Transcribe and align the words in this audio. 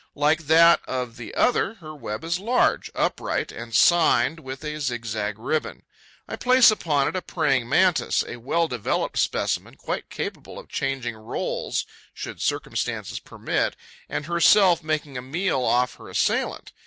Like 0.15 0.47
that 0.47 0.81
of 0.87 1.15
the 1.15 1.35
other, 1.35 1.75
her 1.75 1.93
web 1.95 2.23
is 2.23 2.39
large, 2.39 2.89
upright 2.95 3.51
and 3.51 3.71
'signed' 3.75 4.39
with 4.39 4.63
a 4.65 4.79
zigzag 4.81 5.37
ribbon. 5.37 5.83
I 6.27 6.37
place 6.37 6.71
upon 6.71 7.07
it 7.07 7.15
a 7.15 7.21
Praying 7.21 7.69
Mantis, 7.69 8.23
a 8.27 8.37
well 8.37 8.67
developed 8.67 9.19
specimen, 9.19 9.75
quite 9.75 10.09
capable 10.09 10.57
of 10.57 10.69
changing 10.69 11.15
roles, 11.15 11.85
should 12.15 12.41
circumstances 12.41 13.19
permit, 13.19 13.75
and 14.09 14.25
herself 14.25 14.81
making 14.83 15.19
a 15.19 15.21
meal 15.21 15.61
off 15.63 15.93
her 15.97 16.09
assailant. 16.09 16.71